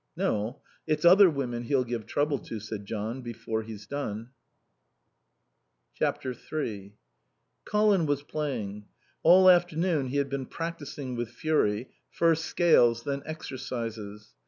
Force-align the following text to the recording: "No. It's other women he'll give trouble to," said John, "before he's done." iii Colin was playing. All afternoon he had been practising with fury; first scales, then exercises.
"No. 0.17 0.63
It's 0.87 1.05
other 1.05 1.29
women 1.29 1.61
he'll 1.61 1.83
give 1.83 2.07
trouble 2.07 2.39
to," 2.39 2.59
said 2.59 2.85
John, 2.87 3.21
"before 3.21 3.61
he's 3.61 3.85
done." 3.85 4.31
iii 6.01 6.93
Colin 7.65 8.05
was 8.07 8.23
playing. 8.23 8.85
All 9.21 9.47
afternoon 9.47 10.07
he 10.07 10.17
had 10.17 10.27
been 10.27 10.47
practising 10.47 11.15
with 11.15 11.29
fury; 11.29 11.91
first 12.09 12.45
scales, 12.45 13.03
then 13.03 13.21
exercises. 13.27 14.33